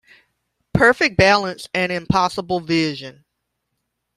[0.73, 3.23] Perfect balance and impossible vision.